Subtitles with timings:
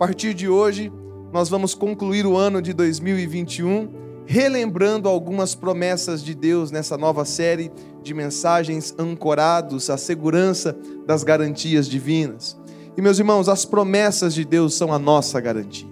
[0.00, 0.90] a partir de hoje,
[1.30, 7.70] nós vamos concluir o ano de 2021 relembrando algumas promessas de Deus nessa nova série
[8.02, 10.74] de mensagens ancorados à segurança
[11.06, 12.58] das garantias divinas.
[12.96, 15.86] E meus irmãos, as promessas de Deus são a nossa garantia.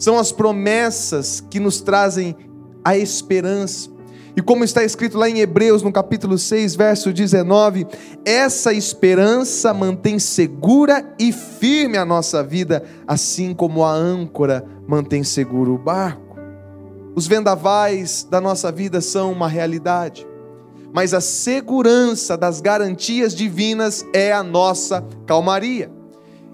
[0.00, 2.34] São as promessas que nos trazem
[2.84, 3.88] a esperança.
[4.38, 7.88] E como está escrito lá em Hebreus, no capítulo 6, verso 19,
[8.24, 15.74] essa esperança mantém segura e firme a nossa vida, assim como a âncora mantém seguro
[15.74, 16.38] o barco.
[17.16, 20.24] Os vendavais da nossa vida são uma realidade,
[20.94, 25.90] mas a segurança das garantias divinas é a nossa calmaria.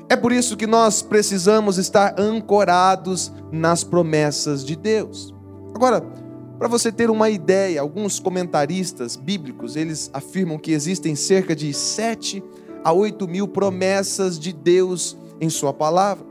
[0.09, 5.35] É por isso que nós precisamos estar ancorados nas promessas de Deus.
[5.75, 6.24] Agora,
[6.65, 12.43] para você ter uma ideia, alguns comentaristas bíblicos, eles afirmam que existem cerca de 7
[12.83, 16.25] a 8 mil promessas de Deus em sua palavra.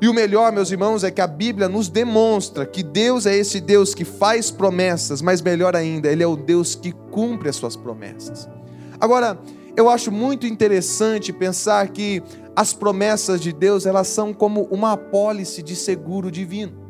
[0.00, 3.60] E o melhor, meus irmãos, é que a Bíblia nos demonstra que Deus é esse
[3.60, 7.76] Deus que faz promessas, mas melhor ainda, Ele é o Deus que cumpre as suas
[7.76, 8.48] promessas.
[8.98, 9.38] Agora,
[9.76, 12.22] eu acho muito interessante pensar que
[12.56, 16.83] as promessas de Deus, elas são como uma apólice de seguro divino.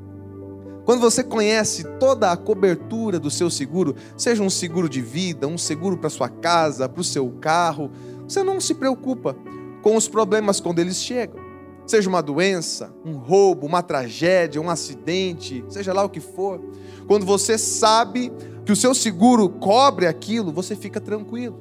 [0.84, 5.56] Quando você conhece toda a cobertura do seu seguro, seja um seguro de vida, um
[5.56, 7.90] seguro para sua casa, para o seu carro,
[8.28, 9.34] você não se preocupa
[9.82, 11.42] com os problemas quando eles chegam.
[11.86, 16.60] Seja uma doença, um roubo, uma tragédia, um acidente, seja lá o que for.
[17.06, 18.30] Quando você sabe
[18.64, 21.58] que o seu seguro cobre aquilo, você fica tranquilo.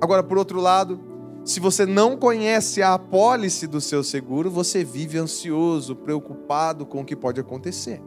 [0.00, 1.00] Agora, por outro lado,
[1.44, 7.04] se você não conhece a apólice do seu seguro, você vive ansioso, preocupado com o
[7.04, 8.00] que pode acontecer.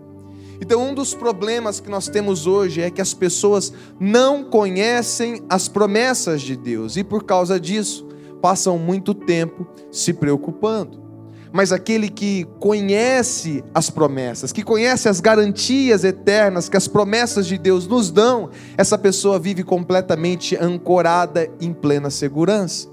[0.61, 5.67] Então, um dos problemas que nós temos hoje é que as pessoas não conhecem as
[5.67, 8.07] promessas de Deus e, por causa disso,
[8.41, 11.09] passam muito tempo se preocupando
[11.51, 17.57] mas aquele que conhece as promessas, que conhece as garantias eternas que as promessas de
[17.57, 22.87] Deus nos dão, essa pessoa vive completamente ancorada em plena segurança.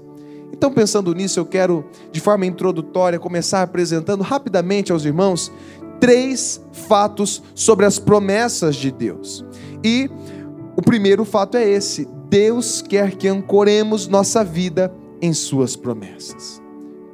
[0.51, 5.51] Então, pensando nisso, eu quero, de forma introdutória, começar apresentando rapidamente aos irmãos
[5.99, 9.45] três fatos sobre as promessas de Deus.
[9.83, 10.09] E
[10.75, 16.61] o primeiro fato é esse: Deus quer que ancoremos nossa vida em Suas promessas.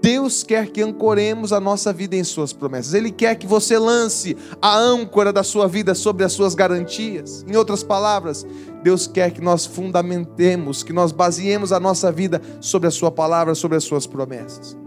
[0.01, 2.93] Deus quer que ancoremos a nossa vida em Suas promessas.
[2.93, 7.45] Ele quer que você lance a âncora da sua vida sobre as suas garantias.
[7.47, 8.45] Em outras palavras,
[8.83, 13.55] Deus quer que nós fundamentemos, que nós baseemos a nossa vida sobre a Sua palavra,
[13.55, 14.77] sobre as Suas promessas.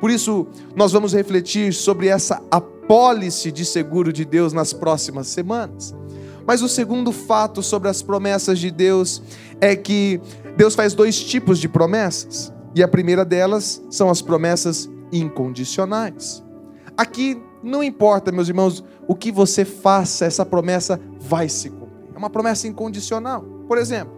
[0.00, 2.42] Por isso, nós vamos refletir sobre essa
[2.86, 5.92] apólice de seguro de Deus nas próximas semanas.
[6.46, 9.20] Mas o segundo fato sobre as promessas de Deus
[9.60, 10.20] é que
[10.56, 12.52] Deus faz dois tipos de promessas.
[12.76, 16.44] E a primeira delas são as promessas incondicionais.
[16.96, 22.10] Aqui não importa, meus irmãos, o que você faça, essa promessa vai se cumprir.
[22.14, 23.42] É uma promessa incondicional.
[23.66, 24.14] Por exemplo,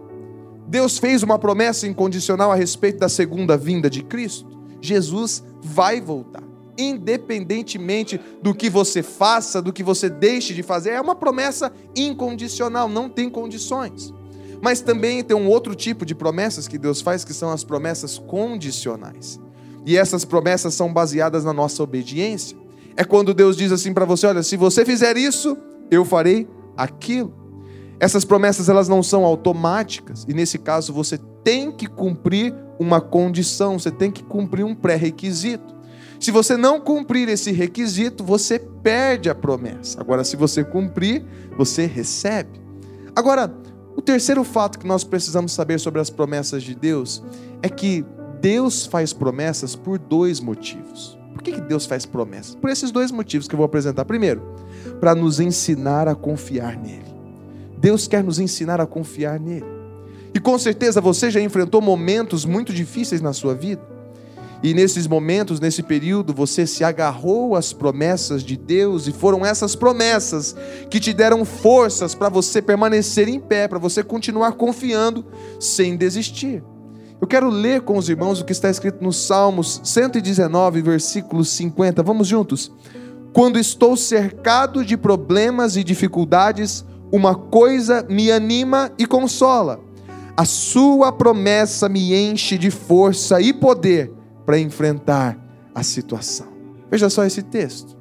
[0.67, 4.47] Deus fez uma promessa incondicional a respeito da segunda vinda de Cristo.
[4.79, 6.48] Jesus vai voltar.
[6.79, 12.87] Independentemente do que você faça, do que você deixe de fazer, é uma promessa incondicional,
[12.87, 14.13] não tem condições.
[14.61, 18.17] Mas também tem um outro tipo de promessas que Deus faz, que são as promessas
[18.17, 19.39] condicionais.
[19.85, 22.57] E essas promessas são baseadas na nossa obediência.
[22.95, 25.57] É quando Deus diz assim para você: olha, se você fizer isso,
[25.89, 27.33] eu farei aquilo.
[27.99, 33.77] Essas promessas elas não são automáticas e nesse caso você tem que cumprir uma condição,
[33.77, 35.78] você tem que cumprir um pré-requisito.
[36.19, 40.01] Se você não cumprir esse requisito, você perde a promessa.
[40.01, 41.23] Agora, se você cumprir,
[41.57, 42.59] você recebe.
[43.15, 43.53] Agora,
[43.95, 47.23] o terceiro fato que nós precisamos saber sobre as promessas de Deus
[47.61, 48.05] é que
[48.41, 51.17] Deus faz promessas por dois motivos.
[51.33, 52.55] Por que Deus faz promessas?
[52.55, 54.03] Por esses dois motivos que eu vou apresentar.
[54.03, 54.41] Primeiro,
[54.99, 57.05] para nos ensinar a confiar nele.
[57.77, 59.65] Deus quer nos ensinar a confiar nele.
[60.33, 63.81] E com certeza você já enfrentou momentos muito difíceis na sua vida.
[64.61, 69.73] E nesses momentos, nesse período, você se agarrou às promessas de Deus e foram essas
[69.73, 70.53] promessas
[70.89, 75.25] que te deram forças para você permanecer em pé, para você continuar confiando
[75.61, 76.61] sem desistir.
[77.21, 82.03] Eu quero ler com os irmãos o que está escrito no Salmos 119, versículo 50.
[82.03, 82.69] Vamos juntos?
[83.31, 89.79] Quando estou cercado de problemas e dificuldades, uma coisa me anima e consola.
[90.35, 94.18] A sua promessa me enche de força e poder
[94.49, 95.37] para enfrentar
[95.75, 96.47] a situação.
[96.89, 97.95] Veja só esse texto.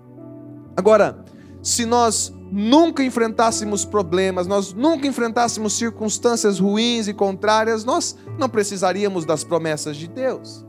[0.74, 1.22] Agora,
[1.62, 9.26] se nós nunca enfrentássemos problemas, nós nunca enfrentássemos circunstâncias ruins e contrárias, nós não precisaríamos
[9.26, 10.64] das promessas de Deus.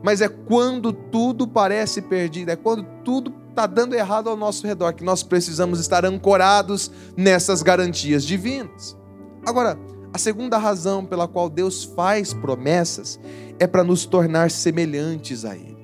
[0.00, 4.92] Mas é quando tudo parece perdido, é quando tudo está dando errado ao nosso redor,
[4.92, 8.96] que nós precisamos estar ancorados nessas garantias divinas.
[9.44, 9.76] Agora,
[10.16, 13.20] a segunda razão pela qual Deus faz promessas
[13.58, 15.76] é para nos tornar semelhantes a Ele.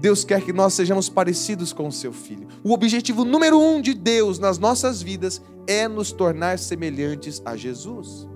[0.00, 2.46] Deus quer que nós sejamos parecidos com o seu Filho.
[2.62, 8.28] O objetivo número um de Deus nas nossas vidas é nos tornar semelhantes a Jesus.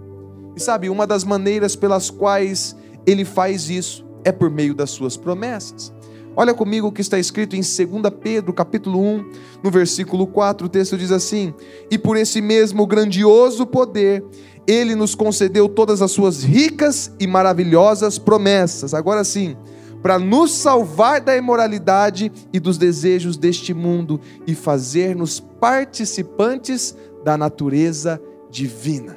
[0.56, 2.74] E sabe, uma das maneiras pelas quais
[3.06, 5.92] Ele faz isso é por meio das suas promessas.
[6.36, 9.30] Olha comigo o que está escrito em 2 Pedro, capítulo 1,
[9.62, 11.54] no versículo 4, o texto diz assim:
[11.88, 14.24] "E por esse mesmo grandioso poder
[14.66, 18.94] ele nos concedeu todas as suas ricas e maravilhosas promessas.
[18.94, 19.56] Agora sim,
[20.02, 26.94] para nos salvar da imoralidade e dos desejos deste mundo e fazer-nos participantes
[27.24, 28.20] da natureza
[28.50, 29.16] divina.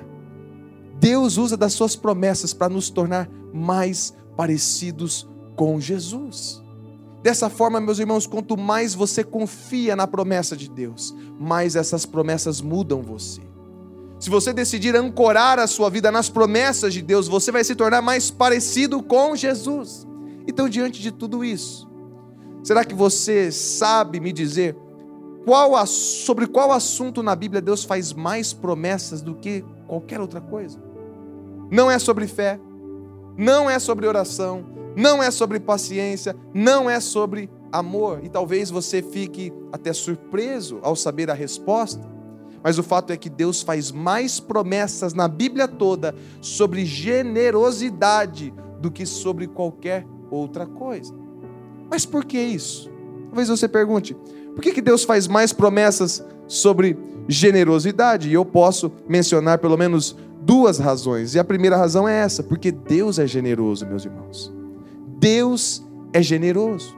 [0.99, 6.63] Deus usa das suas promessas para nos tornar mais parecidos com Jesus.
[7.21, 12.61] Dessa forma, meus irmãos, quanto mais você confia na promessa de Deus, mais essas promessas
[12.61, 13.41] mudam você.
[14.19, 18.01] Se você decidir ancorar a sua vida nas promessas de Deus, você vai se tornar
[18.01, 20.07] mais parecido com Jesus.
[20.47, 21.87] Então, diante de tudo isso,
[22.63, 24.75] será que você sabe me dizer
[25.45, 30.81] qual, sobre qual assunto na Bíblia Deus faz mais promessas do que qualquer outra coisa?
[31.69, 32.59] Não é sobre fé,
[33.37, 34.65] não é sobre oração,
[34.95, 38.21] não é sobre paciência, não é sobre amor.
[38.23, 42.16] E talvez você fique até surpreso ao saber a resposta.
[42.67, 48.91] Mas o fato é que Deus faz mais promessas na Bíblia toda sobre generosidade do
[48.91, 51.15] que sobre qualquer outra coisa.
[51.89, 52.91] Mas por que isso?
[53.27, 54.17] Talvez você pergunte:
[54.53, 58.27] por que, que Deus faz mais promessas sobre generosidade?
[58.27, 61.35] E eu posso mencionar pelo menos duas razões.
[61.35, 64.53] E a primeira razão é essa: porque Deus é generoso, meus irmãos.
[65.17, 65.81] Deus
[66.11, 66.93] é generoso.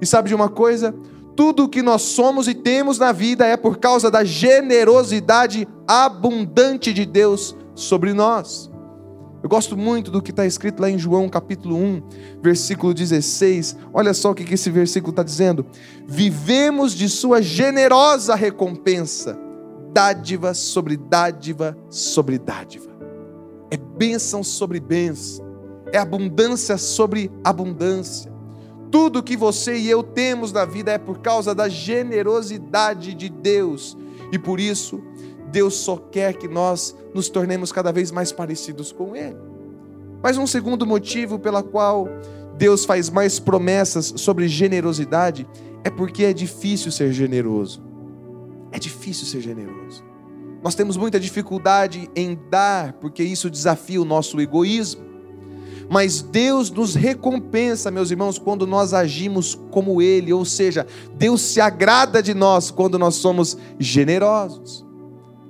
[0.00, 0.94] E sabe de uma coisa?
[1.36, 6.92] Tudo o que nós somos e temos na vida é por causa da generosidade abundante
[6.92, 8.70] de Deus sobre nós.
[9.42, 12.02] Eu gosto muito do que está escrito lá em João capítulo 1,
[12.42, 13.74] versículo 16.
[13.92, 15.64] Olha só o que esse versículo está dizendo.
[16.06, 19.38] Vivemos de sua generosa recompensa,
[19.94, 22.90] dádiva sobre dádiva sobre dádiva.
[23.70, 25.46] É bênção sobre bênção,
[25.90, 28.30] é abundância sobre abundância.
[28.90, 33.96] Tudo que você e eu temos na vida é por causa da generosidade de Deus.
[34.32, 35.02] E por isso,
[35.50, 39.36] Deus só quer que nós nos tornemos cada vez mais parecidos com Ele.
[40.22, 42.08] Mas um segundo motivo pela qual
[42.56, 45.48] Deus faz mais promessas sobre generosidade
[45.82, 47.82] é porque é difícil ser generoso.
[48.72, 50.04] É difícil ser generoso.
[50.62, 55.02] Nós temos muita dificuldade em dar, porque isso desafia o nosso egoísmo.
[55.90, 61.60] Mas Deus nos recompensa, meus irmãos, quando nós agimos como Ele, ou seja, Deus se
[61.60, 64.86] agrada de nós quando nós somos generosos.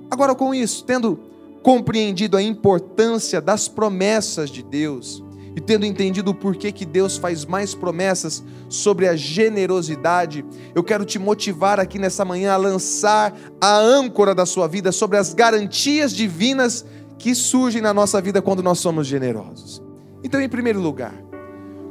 [0.09, 1.19] Agora, com isso, tendo
[1.61, 5.23] compreendido a importância das promessas de Deus,
[5.55, 10.43] e tendo entendido o porquê que Deus faz mais promessas sobre a generosidade,
[10.73, 15.17] eu quero te motivar aqui nessa manhã a lançar a âncora da sua vida sobre
[15.17, 16.83] as garantias divinas
[17.19, 19.90] que surgem na nossa vida quando nós somos generosos.
[20.23, 21.13] Então, em primeiro lugar,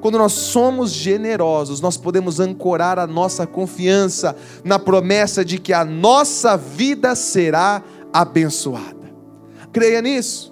[0.01, 4.35] quando nós somos generosos, nós podemos ancorar a nossa confiança
[4.65, 7.83] na promessa de que a nossa vida será
[8.13, 9.13] abençoada.
[9.73, 10.51] Creia nisso.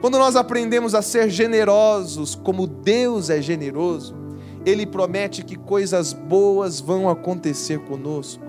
[0.00, 4.14] Quando nós aprendemos a ser generosos, como Deus é generoso,
[4.66, 8.41] Ele promete que coisas boas vão acontecer conosco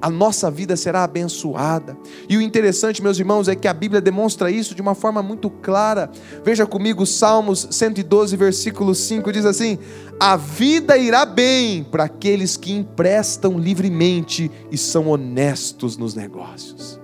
[0.00, 1.96] a nossa vida será abençoada.
[2.28, 5.50] E o interessante, meus irmãos, é que a Bíblia demonstra isso de uma forma muito
[5.50, 6.10] clara.
[6.44, 9.78] Veja comigo, Salmos 112, versículo 5 diz assim:
[10.20, 17.00] A vida irá bem para aqueles que emprestam livremente e são honestos nos negócios.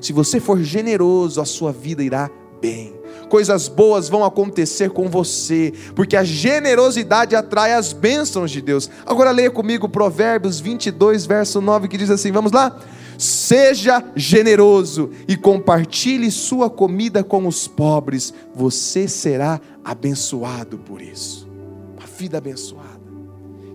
[0.00, 2.30] Se você for generoso, a sua vida irá
[2.60, 3.01] bem
[3.32, 8.90] coisas boas vão acontecer com você, porque a generosidade atrai as bênçãos de Deus.
[9.06, 12.78] Agora leia comigo Provérbios 22, verso 9, que diz assim: vamos lá?
[13.16, 21.48] Seja generoso e compartilhe sua comida com os pobres, você será abençoado por isso.
[21.96, 23.00] Uma vida abençoada.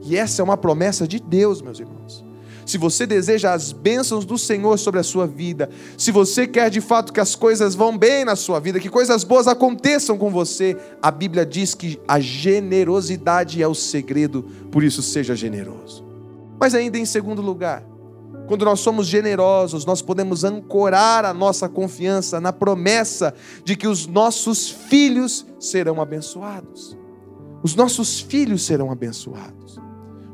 [0.04, 2.27] E essa é uma promessa de Deus, meus irmãos
[2.68, 6.82] se você deseja as bênçãos do Senhor sobre a sua vida, se você quer de
[6.82, 10.78] fato que as coisas vão bem na sua vida, que coisas boas aconteçam com você,
[11.02, 16.06] a Bíblia diz que a generosidade é o segredo, por isso seja generoso.
[16.60, 17.86] Mas ainda em segundo lugar,
[18.48, 23.34] quando nós somos generosos, nós podemos ancorar a nossa confiança na promessa
[23.64, 26.98] de que os nossos filhos serão abençoados.
[27.64, 29.87] Os nossos filhos serão abençoados.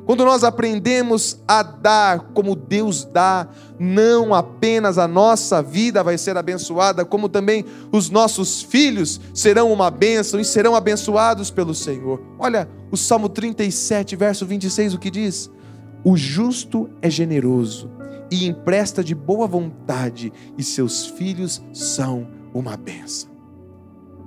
[0.05, 3.47] Quando nós aprendemos a dar como Deus dá,
[3.79, 9.89] não apenas a nossa vida vai ser abençoada, como também os nossos filhos serão uma
[9.89, 12.21] bênção e serão abençoados pelo Senhor.
[12.37, 15.49] Olha o Salmo 37, verso 26, o que diz:
[16.03, 17.89] O justo é generoso
[18.29, 23.29] e empresta de boa vontade, e seus filhos são uma bênção.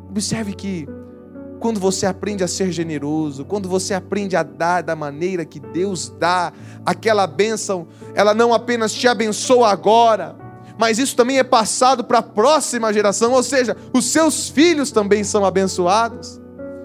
[0.09, 0.89] Observe que
[1.61, 6.13] quando você aprende a ser generoso, quando você aprende a dar da maneira que Deus
[6.19, 6.53] dá,
[6.85, 10.37] aquela bênção, ela não apenas te abençoa agora,
[10.79, 15.25] mas isso também é passado para a próxima geração, ou seja, os seus filhos também
[15.25, 16.41] são abençoados.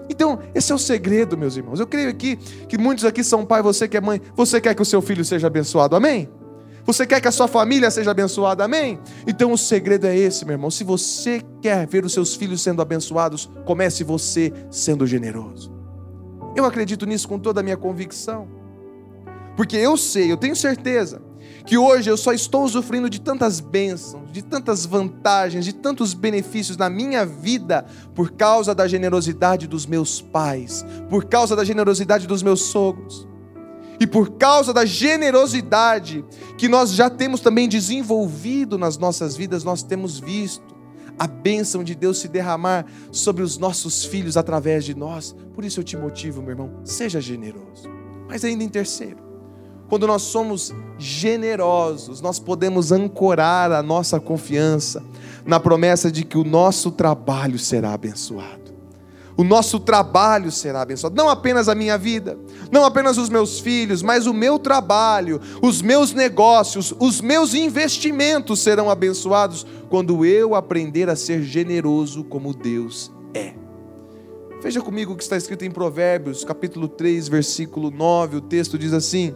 [0.08, 1.80] Então, esse é o segredo, meus irmãos.
[1.80, 2.36] Eu creio aqui
[2.68, 5.24] que muitos aqui são pai, você que é mãe, você quer que o seu filho
[5.24, 6.28] seja abençoado, amém?
[6.84, 8.98] Você quer que a sua família seja abençoada, amém?
[9.26, 10.70] Então o segredo é esse, meu irmão.
[10.70, 15.72] Se você quer ver os seus filhos sendo abençoados, comece você sendo generoso.
[16.56, 18.48] Eu acredito nisso com toda a minha convicção.
[19.56, 21.22] Porque eu sei, eu tenho certeza,
[21.64, 26.76] que hoje eu só estou usufruindo de tantas bênçãos, de tantas vantagens, de tantos benefícios
[26.76, 27.84] na minha vida
[28.14, 33.28] por causa da generosidade dos meus pais, por causa da generosidade dos meus sogros.
[34.02, 36.24] E por causa da generosidade
[36.58, 40.74] que nós já temos também desenvolvido nas nossas vidas, nós temos visto
[41.16, 45.36] a bênção de Deus se derramar sobre os nossos filhos através de nós.
[45.54, 47.88] Por isso eu te motivo, meu irmão, seja generoso.
[48.26, 49.18] Mas ainda em terceiro,
[49.88, 55.00] quando nós somos generosos, nós podemos ancorar a nossa confiança
[55.46, 58.61] na promessa de que o nosso trabalho será abençoado
[59.42, 61.16] o nosso trabalho será abençoado.
[61.16, 62.38] Não apenas a minha vida,
[62.70, 68.60] não apenas os meus filhos, mas o meu trabalho, os meus negócios, os meus investimentos
[68.60, 73.54] serão abençoados quando eu aprender a ser generoso como Deus é.
[74.62, 78.36] Veja comigo o que está escrito em Provérbios, capítulo 3, versículo 9.
[78.36, 79.34] O texto diz assim: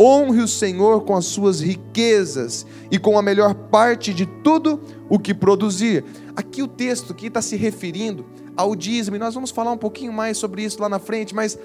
[0.00, 5.18] Honre o Senhor com as suas riquezas e com a melhor parte de tudo o
[5.18, 6.04] que produzir.
[6.36, 8.24] Aqui o texto aqui está se referindo
[8.56, 11.58] ao dízimo, e nós vamos falar um pouquinho mais sobre isso lá na frente, mas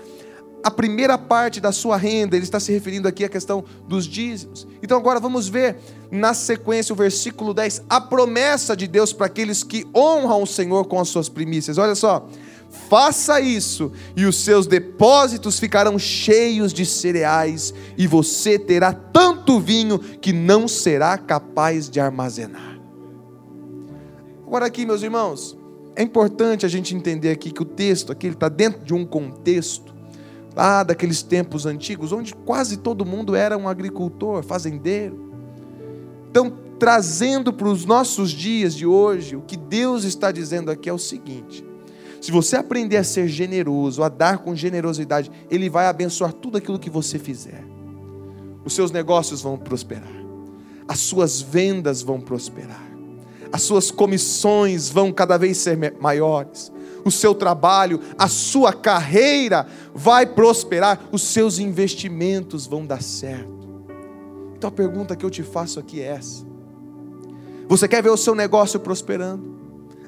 [0.65, 4.67] a primeira parte da sua renda, ele está se referindo aqui à questão dos dízimos.
[4.81, 5.77] Então agora vamos ver
[6.09, 10.85] na sequência o versículo 10, a promessa de Deus para aqueles que honram o Senhor
[10.85, 11.77] com as suas primícias.
[11.77, 12.27] Olha só,
[12.89, 19.99] faça isso e os seus depósitos ficarão cheios de cereais e você terá tanto vinho
[19.99, 22.79] que não será capaz de armazenar.
[24.47, 25.55] Agora aqui, meus irmãos,
[25.95, 29.95] é importante a gente entender aqui que o texto aqui está dentro de um contexto
[30.53, 35.33] lá daqueles tempos antigos, onde quase todo mundo era um agricultor, fazendeiro.
[36.29, 40.93] Então, trazendo para os nossos dias de hoje, o que Deus está dizendo aqui é
[40.93, 41.65] o seguinte:
[42.19, 46.79] se você aprender a ser generoso, a dar com generosidade, Ele vai abençoar tudo aquilo
[46.79, 47.63] que você fizer.
[48.65, 50.25] Os seus negócios vão prosperar,
[50.87, 52.94] as suas vendas vão prosperar
[53.51, 56.71] as suas comissões vão cada vez ser maiores,
[57.03, 63.53] o seu trabalho, a sua carreira vai prosperar, os seus investimentos vão dar certo.
[64.57, 66.45] Então a pergunta que eu te faço aqui é essa:
[67.67, 69.55] você quer ver o seu negócio prosperando?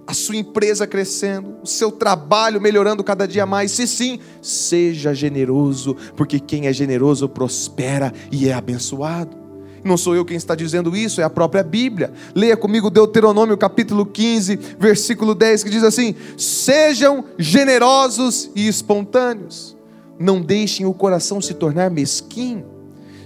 [0.06, 3.72] A sua empresa crescendo, o seu trabalho melhorando cada dia mais.
[3.72, 9.47] Se sim, seja generoso, porque quem é generoso prospera e é abençoado.
[9.84, 12.12] Não sou eu quem está dizendo isso, é a própria Bíblia.
[12.36, 19.78] Leia comigo Deuteronômio capítulo 15, versículo 10, que diz assim: Sejam generosos e espontâneos,
[20.20, 22.66] não deixem o coração se tornar mesquinho.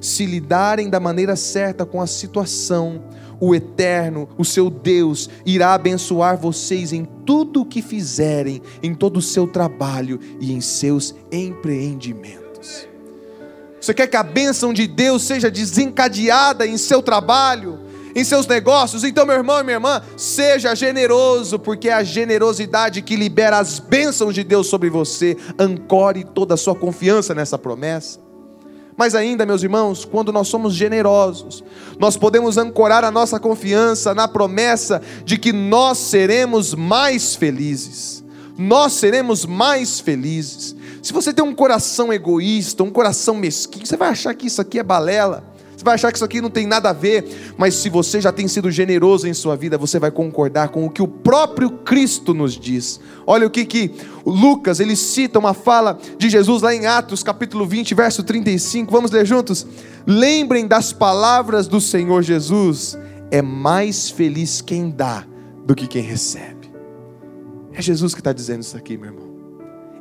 [0.01, 3.03] Se lidarem da maneira certa com a situação,
[3.39, 9.17] o Eterno, o seu Deus, irá abençoar vocês em tudo o que fizerem, em todo
[9.17, 12.90] o seu trabalho e em seus empreendimentos.
[13.81, 17.79] Você quer que a bênção de Deus seja desencadeada em seu trabalho,
[18.15, 19.03] em seus negócios?
[19.03, 23.79] Então, meu irmão e minha irmã, seja generoso, porque é a generosidade que libera as
[23.79, 25.35] bênçãos de Deus sobre você.
[25.57, 28.19] Ancore toda a sua confiança nessa promessa.
[28.95, 31.63] Mas ainda, meus irmãos, quando nós somos generosos,
[31.97, 38.23] nós podemos ancorar a nossa confiança na promessa de que nós seremos mais felizes.
[38.55, 40.75] Nós seremos mais felizes.
[41.01, 44.77] Se você tem um coração egoísta, um coração mesquinho, você vai achar que isso aqui
[44.79, 45.51] é balela.
[45.75, 48.31] Você vai achar que isso aqui não tem nada a ver, mas se você já
[48.31, 52.35] tem sido generoso em sua vida, você vai concordar com o que o próprio Cristo
[52.35, 52.99] nos diz.
[53.25, 53.91] Olha o que que
[54.23, 58.91] Lucas, ele cita uma fala de Jesus lá em Atos, capítulo 20, verso 35.
[58.91, 59.65] Vamos ler juntos?
[60.05, 62.95] Lembrem das palavras do Senhor Jesus:
[63.31, 65.25] é mais feliz quem dá
[65.65, 66.71] do que quem recebe.
[67.73, 69.30] É Jesus que está dizendo isso aqui, meu irmão.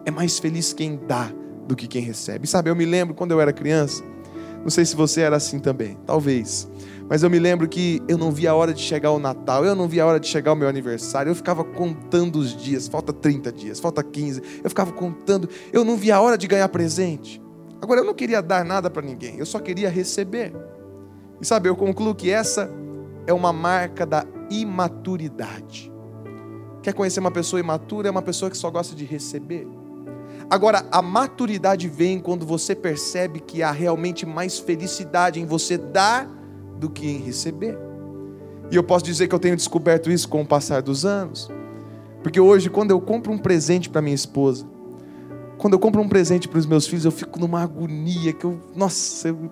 [0.05, 1.31] É mais feliz quem dá
[1.67, 2.47] do que quem recebe.
[2.47, 4.03] Sabe, eu me lembro quando eu era criança,
[4.63, 6.69] não sei se você era assim também, talvez.
[7.09, 9.75] Mas eu me lembro que eu não via a hora de chegar o Natal, eu
[9.75, 13.13] não via a hora de chegar o meu aniversário, eu ficava contando os dias, falta
[13.13, 17.43] 30 dias, falta 15, eu ficava contando, eu não via a hora de ganhar presente.
[17.81, 20.53] Agora eu não queria dar nada para ninguém, eu só queria receber.
[21.41, 22.71] E sabe, eu concluo que essa
[23.27, 25.91] é uma marca da imaturidade.
[26.83, 28.09] Quer conhecer uma pessoa imatura?
[28.09, 29.67] É uma pessoa que só gosta de receber.
[30.51, 36.29] Agora, a maturidade vem quando você percebe que há realmente mais felicidade em você dar
[36.77, 37.79] do que em receber.
[38.69, 41.49] E eu posso dizer que eu tenho descoberto isso com o passar dos anos.
[42.21, 44.67] Porque hoje, quando eu compro um presente para minha esposa,
[45.61, 48.59] quando eu compro um presente para os meus filhos, eu fico numa agonia que eu,
[48.75, 49.51] nossa, eu,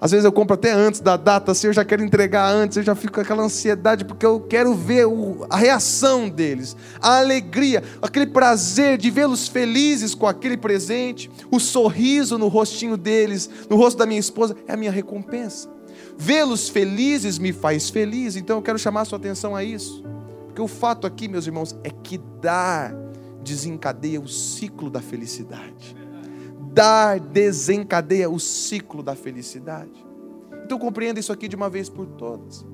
[0.00, 2.82] às vezes eu compro até antes da data, assim, eu já quero entregar antes, eu
[2.84, 7.82] já fico com aquela ansiedade porque eu quero ver o, a reação deles, a alegria,
[8.00, 13.98] aquele prazer de vê-los felizes com aquele presente, o sorriso no rostinho deles, no rosto
[13.98, 15.68] da minha esposa, é a minha recompensa.
[16.16, 20.04] Vê-los felizes me faz feliz, então eu quero chamar a sua atenção a isso.
[20.46, 23.07] Porque o fato aqui, meus irmãos, é que dar
[23.42, 25.96] desencadeia o ciclo da felicidade.
[26.72, 30.06] Dar desencadeia o ciclo da felicidade.
[30.64, 32.64] Então compreenda isso aqui de uma vez por todas.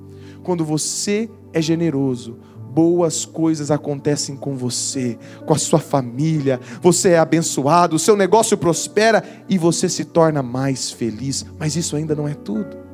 [0.43, 2.37] Quando você é generoso,
[2.75, 8.57] boas coisas acontecem com você, com a sua família, você é abençoado, o seu negócio
[8.57, 11.45] prospera e você se torna mais feliz.
[11.57, 12.84] Mas isso ainda não é tudo.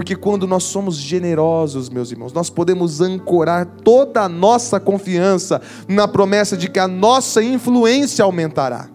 [0.00, 6.08] Porque quando nós somos generosos, meus irmãos, nós podemos ancorar toda a nossa confiança na
[6.08, 8.88] promessa de que a nossa influência aumentará.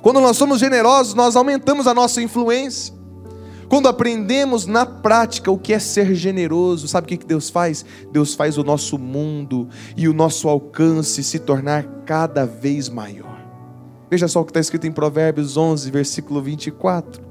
[0.00, 2.94] Quando nós somos generosos, nós aumentamos a nossa influência.
[3.68, 7.84] Quando aprendemos na prática o que é ser generoso, sabe o que Deus faz?
[8.12, 13.44] Deus faz o nosso mundo e o nosso alcance se tornar cada vez maior.
[14.08, 17.25] Veja só o que está escrito em Provérbios 11, versículo 24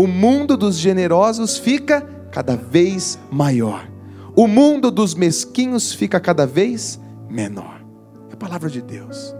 [0.00, 2.00] o mundo dos generosos fica
[2.32, 3.86] cada vez maior.
[4.34, 7.84] O mundo dos mesquinhos fica cada vez menor.
[8.30, 9.34] É a palavra de Deus.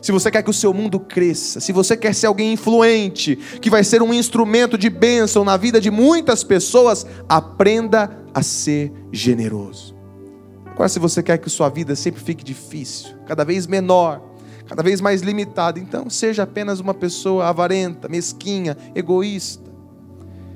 [0.00, 3.68] Se você quer que o seu mundo cresça, se você quer ser alguém influente, que
[3.68, 9.96] vai ser um instrumento de bênção na vida de muitas pessoas, aprenda a ser generoso.
[10.64, 14.22] Agora, se você quer que sua vida sempre fique difícil, cada vez menor,
[14.66, 15.78] cada vez mais limitado.
[15.78, 19.70] Então, seja apenas uma pessoa avarenta, mesquinha, egoísta.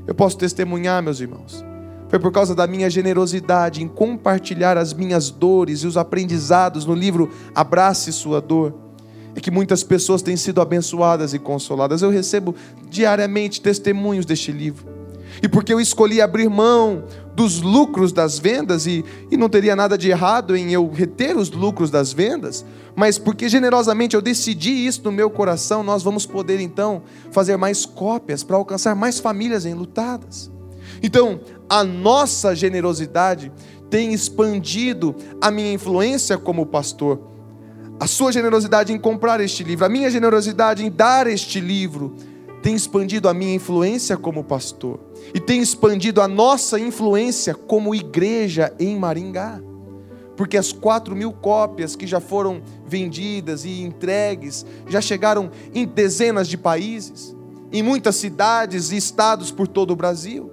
[0.07, 1.65] Eu posso testemunhar, meus irmãos.
[2.09, 6.95] Foi por causa da minha generosidade em compartilhar as minhas dores e os aprendizados no
[6.95, 8.75] livro Abrace Sua Dor.
[9.35, 12.03] É que muitas pessoas têm sido abençoadas e consoladas.
[12.03, 12.53] Eu recebo
[12.91, 14.87] diariamente testemunhos deste livro.
[15.41, 19.97] E porque eu escolhi abrir mão dos lucros das vendas, e, e não teria nada
[19.97, 22.65] de errado em eu reter os lucros das vendas,
[22.95, 27.87] mas porque generosamente eu decidi isso no meu coração, nós vamos poder então fazer mais
[27.87, 30.51] cópias para alcançar mais famílias enlutadas.
[31.03, 33.51] Então, a nossa generosidade
[33.89, 37.21] tem expandido a minha influência como pastor.
[37.99, 42.15] A sua generosidade em comprar este livro, a minha generosidade em dar este livro,
[42.63, 48.73] tem expandido a minha influência como pastor e tem expandido a nossa influência como igreja
[48.79, 49.61] em Maringá.
[50.37, 56.49] Porque as quatro mil cópias que já foram vendidas e entregues já chegaram em dezenas
[56.49, 57.37] de países,
[57.71, 60.51] em muitas cidades e estados por todo o Brasil.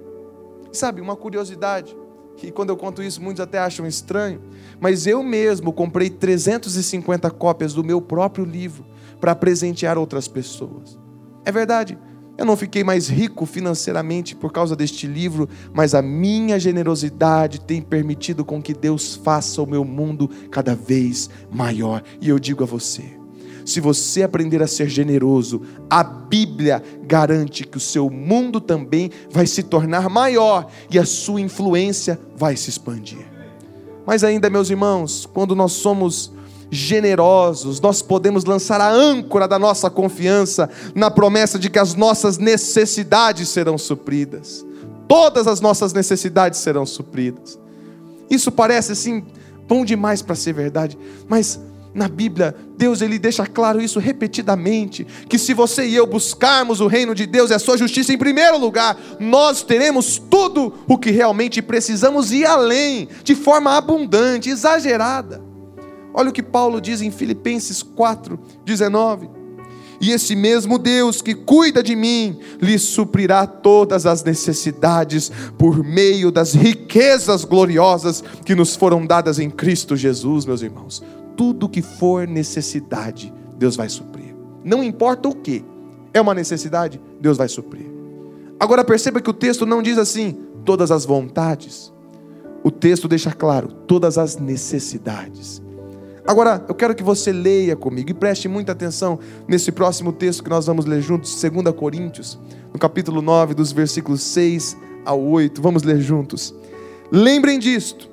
[0.72, 1.96] Sabe, uma curiosidade,
[2.36, 4.42] que quando eu conto isso muitos até acham estranho,
[4.78, 8.84] mas eu mesmo comprei 350 cópias do meu próprio livro
[9.18, 10.98] para presentear outras pessoas.
[11.44, 11.98] É verdade.
[12.38, 17.82] Eu não fiquei mais rico financeiramente por causa deste livro, mas a minha generosidade tem
[17.82, 22.00] permitido com que Deus faça o meu mundo cada vez maior.
[22.20, 23.02] E eu digo a você,
[23.66, 29.44] se você aprender a ser generoso, a Bíblia garante que o seu mundo também vai
[29.44, 33.26] se tornar maior e a sua influência vai se expandir.
[34.06, 36.32] Mas ainda, meus irmãos, quando nós somos
[36.70, 42.38] generosos, nós podemos lançar a âncora da nossa confiança na promessa de que as nossas
[42.38, 44.64] necessidades serão supridas.
[45.08, 47.58] Todas as nossas necessidades serão supridas.
[48.30, 49.24] Isso parece assim
[49.66, 51.60] bom demais para ser verdade, mas
[51.94, 56.86] na Bíblia, Deus ele deixa claro isso repetidamente, que se você e eu buscarmos o
[56.86, 61.10] reino de Deus e a sua justiça em primeiro lugar, nós teremos tudo o que
[61.10, 65.47] realmente precisamos e além, de forma abundante, exagerada.
[66.18, 69.30] Olha o que Paulo diz em Filipenses 4, 19.
[70.00, 76.32] E esse mesmo Deus que cuida de mim, lhe suprirá todas as necessidades por meio
[76.32, 81.04] das riquezas gloriosas que nos foram dadas em Cristo Jesus, meus irmãos.
[81.36, 84.34] Tudo que for necessidade, Deus vai suprir.
[84.64, 85.64] Não importa o que,
[86.12, 87.00] É uma necessidade?
[87.20, 87.86] Deus vai suprir.
[88.58, 91.92] Agora perceba que o texto não diz assim, todas as vontades.
[92.64, 95.62] O texto deixa claro, todas as necessidades.
[96.28, 100.50] Agora, eu quero que você leia comigo e preste muita atenção nesse próximo texto que
[100.50, 102.38] nós vamos ler juntos, 2 Coríntios,
[102.70, 105.62] no capítulo 9, dos versículos 6 ao 8.
[105.62, 106.54] Vamos ler juntos.
[107.10, 108.10] Lembrem disto: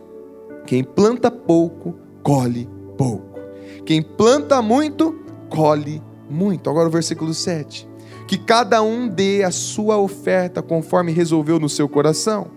[0.66, 3.38] quem planta pouco, colhe pouco.
[3.86, 6.70] Quem planta muito, colhe muito.
[6.70, 7.86] Agora o versículo 7.
[8.30, 12.48] Que cada um dê a sua oferta conforme resolveu no seu coração,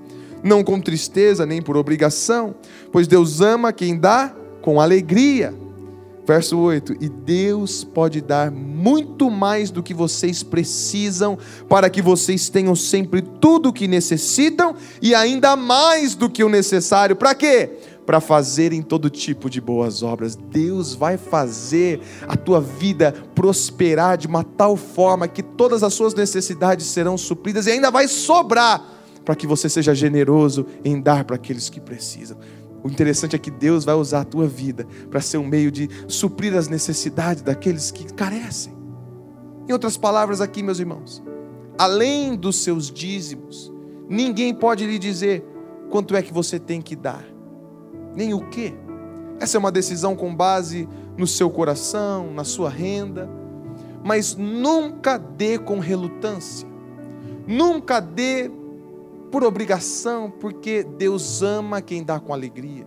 [0.40, 2.54] não com tristeza nem por obrigação,
[2.92, 4.32] pois Deus ama quem dá
[4.68, 5.54] com alegria.
[6.26, 11.38] Verso 8: E Deus pode dar muito mais do que vocês precisam,
[11.70, 16.50] para que vocês tenham sempre tudo o que necessitam e ainda mais do que o
[16.50, 17.16] necessário.
[17.16, 17.78] Para quê?
[18.04, 20.36] Para fazerem todo tipo de boas obras.
[20.36, 26.12] Deus vai fazer a tua vida prosperar de uma tal forma que todas as suas
[26.12, 31.36] necessidades serão supridas e ainda vai sobrar para que você seja generoso em dar para
[31.36, 32.36] aqueles que precisam.
[32.82, 35.88] O interessante é que Deus vai usar a tua vida para ser um meio de
[36.06, 38.72] suprir as necessidades daqueles que carecem.
[39.68, 41.22] Em outras palavras, aqui, meus irmãos,
[41.76, 43.72] além dos seus dízimos,
[44.08, 45.44] ninguém pode lhe dizer
[45.90, 47.24] quanto é que você tem que dar,
[48.14, 48.74] nem o que.
[49.40, 53.28] Essa é uma decisão com base no seu coração, na sua renda,
[54.02, 56.66] mas nunca dê com relutância,
[57.46, 58.50] nunca dê
[59.30, 62.86] por obrigação, porque Deus ama quem dá com alegria.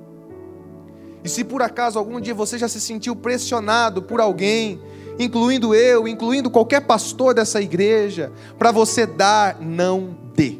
[1.24, 4.80] E se por acaso algum dia você já se sentiu pressionado por alguém,
[5.20, 10.58] incluindo eu, incluindo qualquer pastor dessa igreja, para você dar, não dê.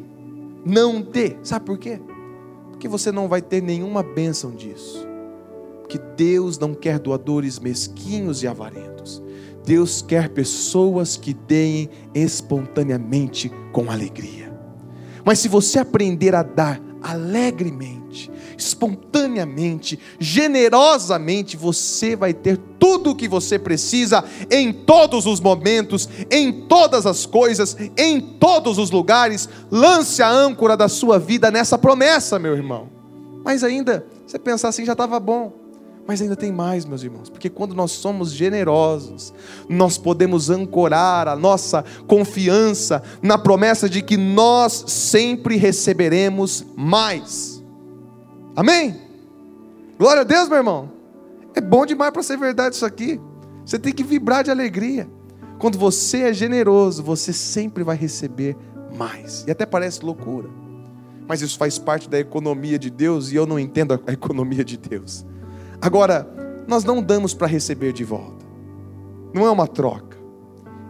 [0.64, 1.36] Não dê.
[1.42, 2.00] Sabe por quê?
[2.70, 5.06] Porque você não vai ter nenhuma bênção disso.
[5.80, 9.22] Porque Deus não quer doadores mesquinhos e avarentos.
[9.64, 14.41] Deus quer pessoas que deem espontaneamente com alegria.
[15.24, 23.28] Mas se você aprender a dar alegremente, espontaneamente, generosamente, você vai ter tudo o que
[23.28, 29.48] você precisa em todos os momentos, em todas as coisas, em todos os lugares.
[29.70, 32.88] Lance a âncora da sua vida nessa promessa, meu irmão.
[33.44, 35.61] Mas ainda, você pensar assim já estava bom.
[36.06, 39.32] Mas ainda tem mais, meus irmãos, porque quando nós somos generosos,
[39.68, 47.62] nós podemos ancorar a nossa confiança na promessa de que nós sempre receberemos mais.
[48.56, 48.96] Amém?
[49.98, 50.90] Glória a Deus, meu irmão.
[51.54, 53.20] É bom demais para ser verdade isso aqui.
[53.64, 55.08] Você tem que vibrar de alegria.
[55.58, 58.56] Quando você é generoso, você sempre vai receber
[58.96, 59.44] mais.
[59.46, 60.48] E até parece loucura.
[61.28, 64.76] Mas isso faz parte da economia de Deus e eu não entendo a economia de
[64.76, 65.24] Deus.
[65.82, 66.24] Agora,
[66.68, 68.46] nós não damos para receber de volta.
[69.34, 70.16] Não é uma troca.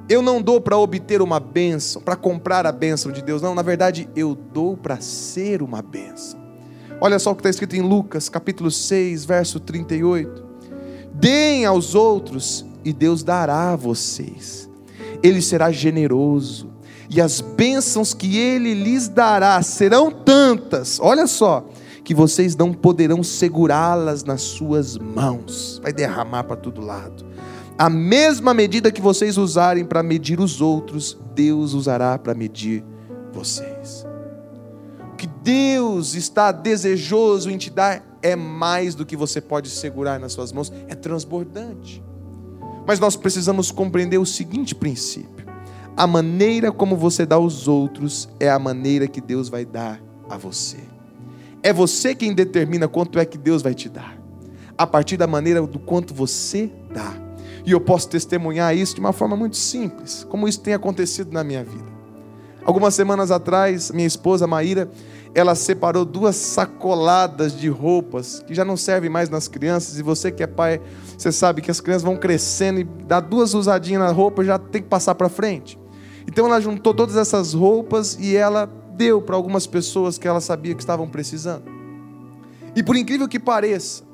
[0.06, 3.40] Eu não dou para obter uma bênção, para comprar a bênção de Deus.
[3.40, 6.38] Não, na verdade, eu dou para ser uma bênção.
[7.00, 10.44] Olha só o que está escrito em Lucas, capítulo 6, verso 38.
[11.14, 14.68] Deem aos outros e Deus dará a vocês.
[15.22, 16.70] Ele será generoso
[17.08, 21.00] e as bênçãos que ele lhes dará serão tantas.
[21.00, 21.66] Olha só,
[22.04, 25.80] que vocês não poderão segurá-las nas suas mãos.
[25.82, 27.24] Vai derramar para todo lado.
[27.78, 32.84] A mesma medida que vocês usarem para medir os outros, Deus usará para medir
[33.32, 34.06] vocês.
[35.12, 40.20] O que Deus está desejoso em te dar é mais do que você pode segurar
[40.20, 42.02] nas suas mãos, é transbordante.
[42.86, 45.46] Mas nós precisamos compreender o seguinte princípio:
[45.96, 50.36] a maneira como você dá aos outros é a maneira que Deus vai dar a
[50.36, 50.91] você.
[51.62, 54.18] É você quem determina quanto é que Deus vai te dar,
[54.76, 57.14] a partir da maneira do quanto você dá.
[57.64, 61.44] E eu posso testemunhar isso de uma forma muito simples, como isso tem acontecido na
[61.44, 61.92] minha vida.
[62.64, 64.90] Algumas semanas atrás, minha esposa Maíra,
[65.34, 69.98] ela separou duas sacoladas de roupas que já não servem mais nas crianças.
[69.98, 70.80] E você que é pai,
[71.16, 74.82] você sabe que as crianças vão crescendo e dá duas usadinhas na roupa já tem
[74.82, 75.78] que passar para frente.
[76.26, 80.74] Então ela juntou todas essas roupas e ela deu para algumas pessoas que ela sabia
[80.74, 81.64] que estavam precisando.
[82.74, 84.04] E por incrível que pareça,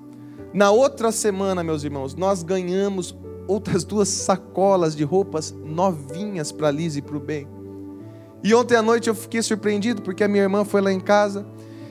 [0.52, 6.96] na outra semana, meus irmãos, nós ganhamos outras duas sacolas de roupas novinhas para Liz
[6.96, 7.46] e para o Ben.
[8.42, 11.46] E ontem à noite eu fiquei surpreendido porque a minha irmã foi lá em casa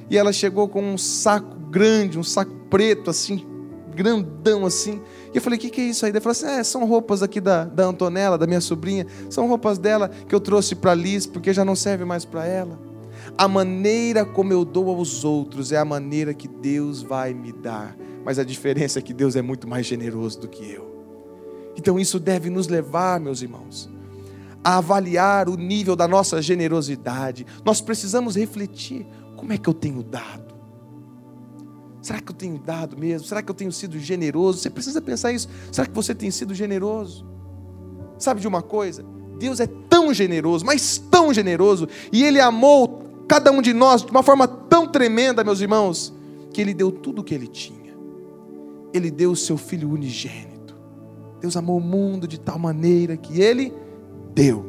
[0.09, 3.45] e ela chegou com um saco grande, um saco preto assim,
[3.97, 5.01] grandão assim.
[5.33, 6.11] E eu falei: O que, que é isso aí?
[6.11, 9.07] Ela falou assim: é, São roupas aqui da, da Antonella, da minha sobrinha.
[9.29, 12.79] São roupas dela que eu trouxe para Liz porque já não serve mais para ela.
[13.37, 17.97] A maneira como eu dou aos outros é a maneira que Deus vai me dar.
[18.23, 20.87] Mas a diferença é que Deus é muito mais generoso do que eu.
[21.75, 23.89] Então isso deve nos levar, meus irmãos,
[24.63, 27.45] a avaliar o nível da nossa generosidade.
[27.65, 29.05] Nós precisamos refletir:
[29.35, 30.46] como é que eu tenho dado?
[32.07, 33.27] Será que eu tenho dado mesmo?
[33.27, 34.59] Será que eu tenho sido generoso?
[34.59, 35.49] Você precisa pensar isso.
[35.69, 37.27] Será que você tem sido generoso?
[38.17, 39.03] Sabe de uma coisa?
[39.37, 44.09] Deus é tão generoso, mas tão generoso, e Ele amou cada um de nós de
[44.09, 46.13] uma forma tão tremenda, meus irmãos,
[46.53, 47.93] que Ele deu tudo o que Ele tinha.
[48.93, 50.77] Ele deu o seu Filho unigênito.
[51.41, 53.73] Deus amou o mundo de tal maneira que Ele
[54.33, 54.65] deu.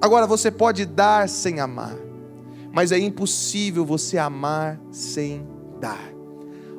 [0.00, 1.96] Agora você pode dar sem amar,
[2.72, 5.44] mas é impossível você amar sem
[5.80, 6.14] dar.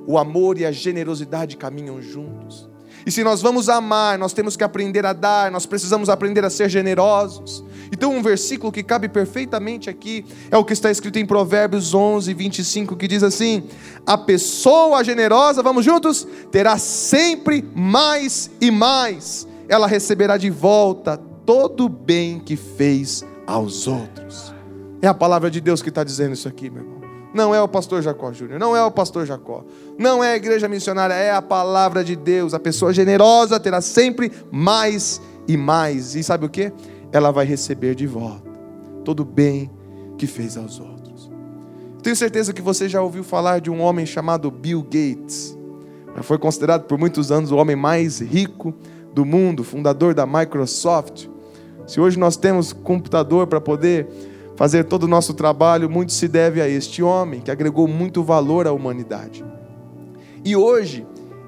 [0.07, 2.67] O amor e a generosidade caminham juntos.
[3.05, 6.49] E se nós vamos amar, nós temos que aprender a dar, nós precisamos aprender a
[6.49, 7.63] ser generosos.
[7.91, 12.33] Então, um versículo que cabe perfeitamente aqui é o que está escrito em Provérbios 11,
[12.33, 13.63] 25, que diz assim:
[14.05, 21.85] A pessoa generosa, vamos juntos, terá sempre mais e mais, ela receberá de volta todo
[21.85, 24.53] o bem que fez aos outros.
[25.01, 26.96] É a palavra de Deus que está dizendo isso aqui, meu irmão.
[27.37, 29.63] Não é o pastor Jacó Júnior, não é o pastor Jacó,
[29.95, 32.51] não é a igreja missionária, é a palavra de Deus.
[32.55, 36.15] A pessoa generosa terá sempre mais e mais.
[36.15, 36.73] E sabe o que?
[37.11, 38.49] Ela vai receber de volta
[39.05, 39.69] todo o bem
[40.17, 41.29] que fez aos outros.
[42.01, 45.55] Tenho certeza que você já ouviu falar de um homem chamado Bill Gates.
[46.23, 48.73] Foi considerado por muitos anos o homem mais rico
[49.13, 51.27] do mundo, fundador da Microsoft.
[51.85, 54.07] Se hoje nós temos computador para poder
[54.57, 58.67] fazer todo o nosso trabalho, muito se deve a este homem que agregou muito valor
[58.67, 59.45] à humanidade.
[60.43, 61.05] E hoje,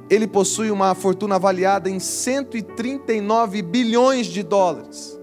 [0.10, 5.20] ele possui uma fortuna avaliada em 139 bilhões de dólares.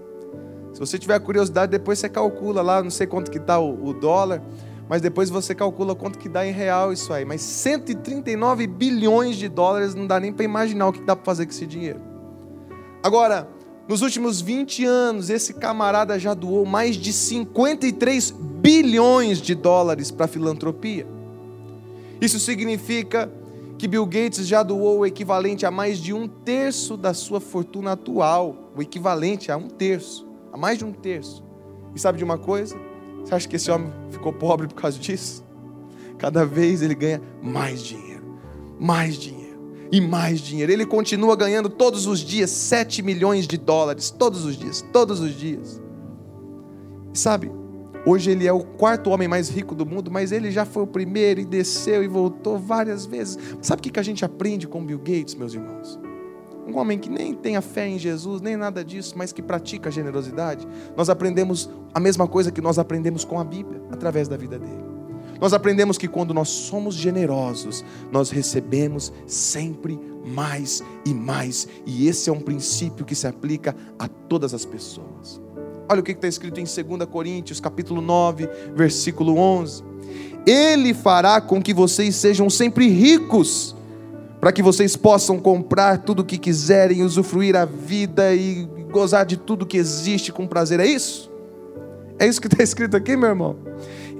[0.73, 3.93] Se você tiver curiosidade, depois você calcula lá, não sei quanto que está o, o
[3.93, 4.43] dólar,
[4.89, 7.23] mas depois você calcula quanto que dá em real isso aí.
[7.23, 11.45] Mas 139 bilhões de dólares não dá nem para imaginar o que dá para fazer
[11.45, 12.01] com esse dinheiro.
[13.01, 13.47] Agora,
[13.87, 20.27] nos últimos 20 anos, esse camarada já doou mais de 53 bilhões de dólares para
[20.27, 21.07] filantropia.
[22.19, 23.31] Isso significa
[23.77, 27.93] que Bill Gates já doou o equivalente a mais de um terço da sua fortuna
[27.93, 28.71] atual.
[28.75, 31.41] O equivalente a um terço, a mais de um terço.
[31.95, 32.77] E sabe de uma coisa?
[33.21, 35.45] Você acha que esse homem ficou pobre por causa disso?
[36.17, 38.37] Cada vez ele ganha mais dinheiro,
[38.79, 39.36] mais dinheiro
[39.91, 40.71] e mais dinheiro.
[40.71, 45.33] Ele continua ganhando todos os dias 7 milhões de dólares, todos os dias, todos os
[45.33, 45.81] dias.
[47.13, 47.51] E sabe,
[48.05, 50.87] hoje ele é o quarto homem mais rico do mundo, mas ele já foi o
[50.87, 53.37] primeiro e desceu e voltou várias vezes.
[53.61, 55.99] Sabe o que a gente aprende com Bill Gates, meus irmãos?
[56.67, 59.87] Um homem que nem tem a fé em Jesus, nem nada disso, mas que pratica
[59.87, 60.67] a generosidade.
[60.97, 64.86] Nós aprendemos a mesma coisa que nós aprendemos com a Bíblia, através da vida dele.
[65.39, 72.29] Nós aprendemos que quando nós somos generosos, nós recebemos sempre mais e mais, e esse
[72.29, 75.41] é um princípio que se aplica a todas as pessoas.
[75.89, 79.83] Olha o que está escrito em 2 Coríntios, capítulo 9, versículo 11.
[80.45, 83.75] Ele fará com que vocês sejam sempre ricos,
[84.39, 89.37] para que vocês possam comprar tudo o que quiserem, usufruir a vida e gozar de
[89.37, 90.79] tudo que existe com prazer.
[90.79, 91.31] É isso?
[92.19, 93.55] É isso que está escrito aqui, meu irmão?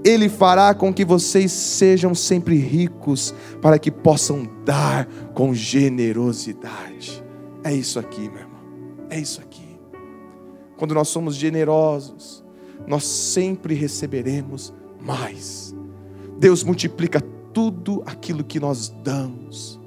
[0.08, 7.22] Ele fará com que vocês sejam sempre ricos, para que possam dar com generosidade.
[7.62, 8.62] É isso aqui, meu irmão.
[9.10, 9.78] É isso aqui.
[10.78, 12.41] Quando nós somos generosos,
[12.88, 15.76] nós sempre receberemos mais.
[16.39, 17.20] Deus multiplica
[17.54, 19.78] tudo aquilo que nós damos.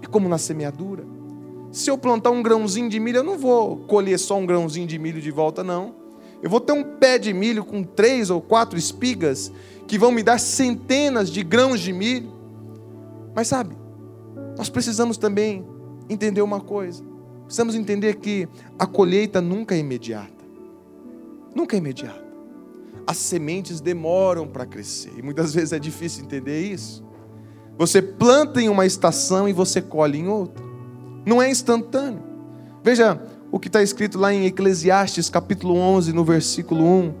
[0.00, 1.04] É como na semeadura.
[1.72, 5.00] Se eu plantar um grãozinho de milho, eu não vou colher só um grãozinho de
[5.00, 6.03] milho de volta, não.
[6.42, 9.50] Eu vou ter um pé de milho com três ou quatro espigas
[9.86, 12.32] que vão me dar centenas de grãos de milho.
[13.34, 13.76] Mas sabe,
[14.56, 15.64] nós precisamos também
[16.08, 17.02] entender uma coisa.
[17.44, 20.32] Precisamos entender que a colheita nunca é imediata.
[21.54, 22.24] Nunca é imediata.
[23.06, 25.12] As sementes demoram para crescer.
[25.16, 27.04] E muitas vezes é difícil entender isso.
[27.76, 30.64] Você planta em uma estação e você colhe em outra.
[31.26, 32.22] Não é instantâneo.
[32.82, 33.20] Veja,
[33.54, 37.14] o que está escrito lá em Eclesiastes, capítulo 11, no versículo 1.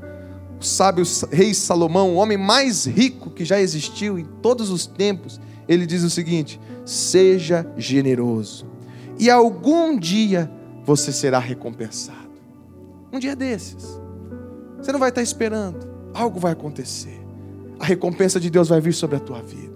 [0.60, 5.40] O sábio rei Salomão, o homem mais rico que já existiu em todos os tempos,
[5.68, 8.66] ele diz o seguinte: seja generoso,
[9.16, 10.50] e algum dia
[10.84, 12.32] você será recompensado.
[13.12, 13.96] Um dia desses,
[14.76, 17.24] você não vai estar esperando, algo vai acontecer,
[17.78, 19.73] a recompensa de Deus vai vir sobre a tua vida.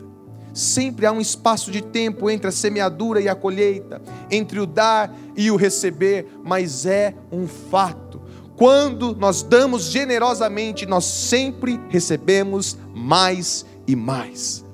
[0.59, 5.14] Sempre há um espaço de tempo entre a semeadura e a colheita, entre o dar
[5.37, 8.21] e o receber, mas é um fato.
[8.57, 14.64] Quando nós damos generosamente, nós sempre recebemos mais e mais.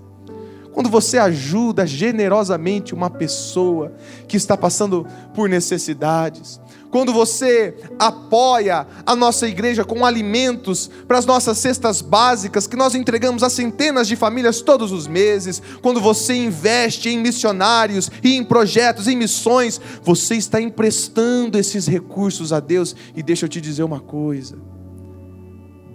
[0.73, 3.93] Quando você ajuda generosamente uma pessoa
[4.27, 6.59] que está passando por necessidades,
[6.95, 12.95] quando você apoia a nossa igreja com alimentos para as nossas cestas básicas que nós
[12.95, 18.45] entregamos a centenas de famílias todos os meses, quando você investe em missionários e em
[18.45, 22.95] projetos, em missões, você está emprestando esses recursos a Deus.
[23.17, 24.57] E deixa eu te dizer uma coisa: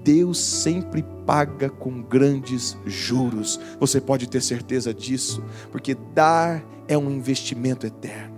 [0.04, 3.58] Deus sempre paga com grandes juros.
[3.80, 8.38] Você pode ter certeza disso, porque dar é um investimento eterno.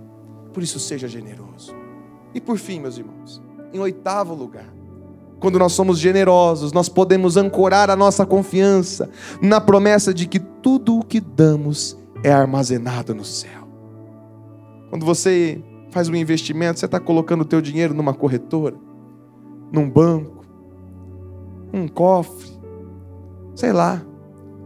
[0.52, 1.81] Por isso, seja generoso.
[2.34, 3.42] E por fim, meus irmãos,
[3.72, 4.72] em oitavo lugar,
[5.40, 10.98] quando nós somos generosos, nós podemos ancorar a nossa confiança na promessa de que tudo
[10.98, 13.66] o que damos é armazenado no céu.
[14.88, 18.76] Quando você faz um investimento, você está colocando o teu dinheiro numa corretora,
[19.72, 20.44] num banco,
[21.72, 22.50] um cofre,
[23.54, 24.00] sei lá.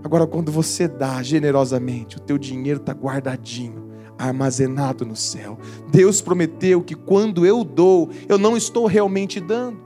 [0.05, 3.86] Agora, quando você dá generosamente, o teu dinheiro está guardadinho,
[4.19, 5.59] armazenado no céu.
[5.91, 9.79] Deus prometeu que quando eu dou, eu não estou realmente dando.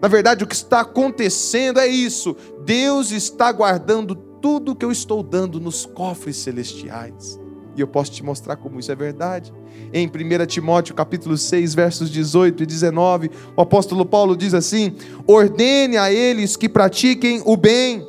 [0.00, 5.22] Na verdade, o que está acontecendo é isso: Deus está guardando tudo que eu estou
[5.22, 7.40] dando nos cofres celestiais.
[7.74, 9.52] E eu posso te mostrar como isso é verdade.
[9.92, 14.94] Em 1 Timóteo capítulo 6, versos 18 e 19, o apóstolo Paulo diz assim:
[15.26, 18.06] Ordene a eles que pratiquem o bem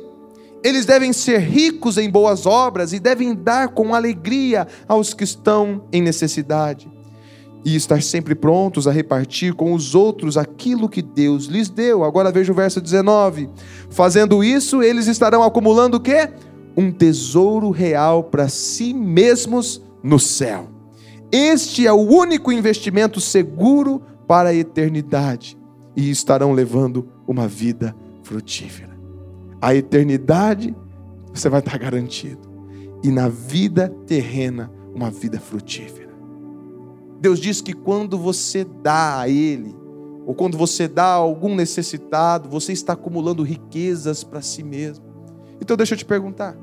[0.64, 5.84] eles devem ser ricos em boas obras e devem dar com alegria aos que estão
[5.92, 6.90] em necessidade.
[7.62, 12.02] E estar sempre prontos a repartir com os outros aquilo que Deus lhes deu.
[12.02, 13.50] Agora veja o verso 19.
[13.90, 16.30] Fazendo isso, eles estarão acumulando o quê?
[16.74, 20.68] Um tesouro real para si mesmos no céu.
[21.30, 25.58] Este é o único investimento seguro para a eternidade
[25.94, 28.93] e estarão levando uma vida frutífera
[29.64, 30.76] a eternidade
[31.32, 32.46] você vai estar garantido.
[33.02, 36.12] E na vida terrena, uma vida frutífera.
[37.18, 39.74] Deus diz que quando você dá a Ele,
[40.26, 45.02] ou quando você dá a algum necessitado, você está acumulando riquezas para si mesmo.
[45.58, 46.54] Então deixa eu te perguntar: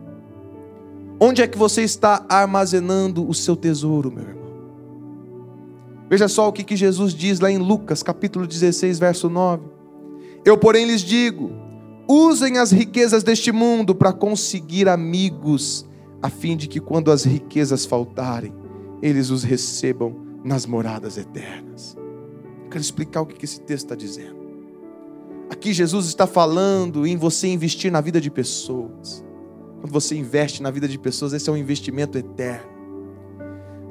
[1.19, 4.51] onde é que você está armazenando o seu tesouro, meu irmão?
[6.07, 9.63] Veja só o que, que Jesus diz lá em Lucas, capítulo 16, verso 9.
[10.45, 11.70] Eu, porém, lhes digo:
[12.07, 15.85] Usem as riquezas deste mundo para conseguir amigos,
[16.21, 18.53] a fim de que quando as riquezas faltarem,
[19.01, 21.97] eles os recebam nas moradas eternas.
[22.69, 24.41] quero explicar o que esse texto está dizendo.
[25.49, 29.23] Aqui Jesus está falando em você investir na vida de pessoas.
[29.79, 32.71] Quando você investe na vida de pessoas, esse é um investimento eterno.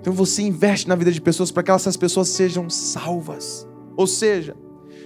[0.00, 3.68] Então você investe na vida de pessoas para que essas pessoas sejam salvas.
[3.96, 4.56] Ou seja,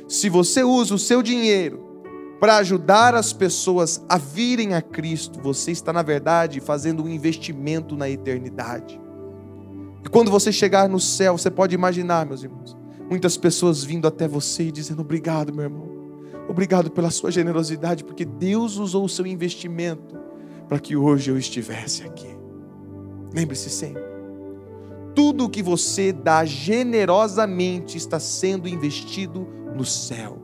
[0.06, 1.83] se você usa o seu dinheiro
[2.44, 7.96] para ajudar as pessoas a virem a Cristo, você está, na verdade, fazendo um investimento
[7.96, 9.00] na eternidade.
[10.04, 12.76] E quando você chegar no céu, você pode imaginar, meus irmãos,
[13.08, 15.88] muitas pessoas vindo até você e dizendo: Obrigado, meu irmão.
[16.46, 20.14] Obrigado pela sua generosidade, porque Deus usou o seu investimento
[20.68, 22.28] para que hoje eu estivesse aqui.
[23.32, 24.02] Lembre-se sempre:
[25.14, 30.43] tudo o que você dá generosamente está sendo investido no céu.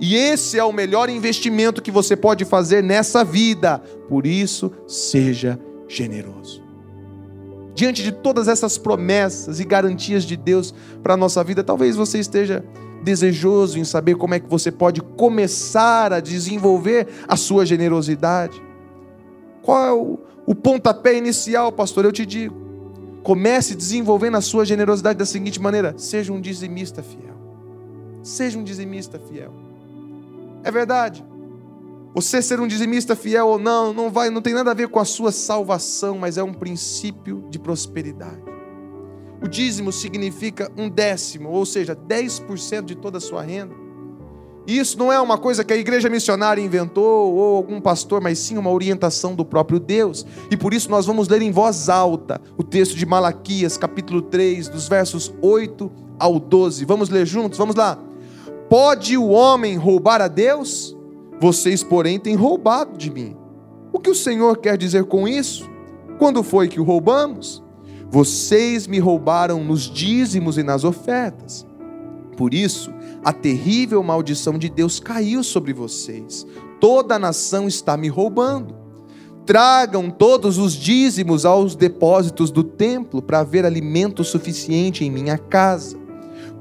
[0.00, 3.78] E esse é o melhor investimento que você pode fazer nessa vida.
[4.08, 6.62] Por isso, seja generoso.
[7.74, 12.18] Diante de todas essas promessas e garantias de Deus para a nossa vida, talvez você
[12.18, 12.64] esteja
[13.02, 18.60] desejoso em saber como é que você pode começar a desenvolver a sua generosidade.
[19.60, 22.04] Qual é o, o pontapé inicial, pastor?
[22.04, 22.64] Eu te digo.
[23.22, 27.34] Comece desenvolvendo a sua generosidade da seguinte maneira: seja um dizimista fiel.
[28.22, 29.63] Seja um dizimista fiel.
[30.64, 31.24] É verdade.
[32.14, 34.98] Você ser um dizimista fiel ou não, não vai, não tem nada a ver com
[34.98, 38.42] a sua salvação, mas é um princípio de prosperidade.
[39.42, 43.74] O dízimo significa um décimo, ou seja, 10% de toda a sua renda.
[44.66, 48.38] E isso não é uma coisa que a igreja missionária inventou ou algum pastor, mas
[48.38, 50.24] sim uma orientação do próprio Deus.
[50.50, 54.68] E por isso nós vamos ler em voz alta o texto de Malaquias, capítulo 3,
[54.68, 56.84] dos versos 8 ao 12.
[56.86, 57.58] Vamos ler juntos?
[57.58, 57.98] Vamos lá.
[58.68, 60.96] Pode o homem roubar a Deus?
[61.40, 63.36] Vocês, porém, têm roubado de mim.
[63.92, 65.68] O que o Senhor quer dizer com isso?
[66.18, 67.62] Quando foi que o roubamos?
[68.10, 71.66] Vocês me roubaram nos dízimos e nas ofertas.
[72.36, 72.92] Por isso,
[73.24, 76.46] a terrível maldição de Deus caiu sobre vocês.
[76.80, 78.74] Toda a nação está me roubando.
[79.46, 86.03] Tragam todos os dízimos aos depósitos do templo para haver alimento suficiente em minha casa.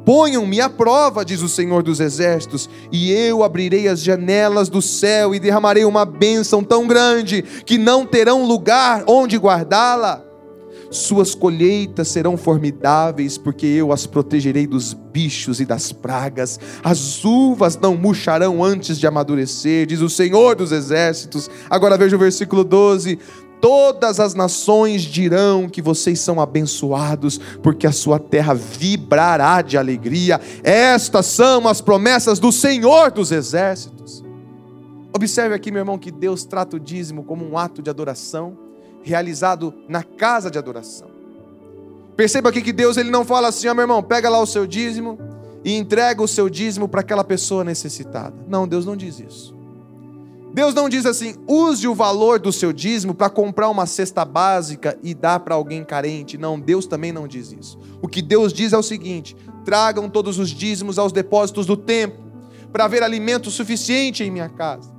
[0.05, 5.33] Ponham-me à prova, diz o Senhor dos Exércitos, e eu abrirei as janelas do céu
[5.33, 10.23] e derramarei uma bênção tão grande que não terão lugar onde guardá-la.
[10.93, 16.59] Suas colheitas serão formidáveis, porque eu as protegerei dos bichos e das pragas.
[16.83, 21.49] As uvas não murcharão antes de amadurecer, diz o Senhor dos Exércitos.
[21.67, 23.17] Agora veja o versículo 12:
[23.63, 30.37] Todas as nações dirão que vocês são abençoados, porque a sua terra vibrará de alegria.
[30.61, 34.21] Estas são as promessas do Senhor dos Exércitos.
[35.15, 38.57] Observe aqui, meu irmão, que Deus trata o dízimo como um ato de adoração
[39.01, 41.07] realizado na casa de adoração.
[42.17, 44.67] Perceba aqui que Deus ele não fala assim, ó meu irmão, pega lá o seu
[44.67, 45.17] dízimo
[45.63, 48.35] e entrega o seu dízimo para aquela pessoa necessitada.
[48.45, 49.52] Não, Deus não diz isso.
[50.53, 54.95] Deus não diz assim, use o valor do seu dízimo para comprar uma cesta básica
[55.01, 56.37] e dar para alguém carente.
[56.37, 57.79] Não, Deus também não diz isso.
[58.03, 59.35] O que Deus diz é o seguinte:
[59.65, 62.23] tragam todos os dízimos aos depósitos do templo,
[62.71, 64.93] para haver alimento suficiente em minha casa.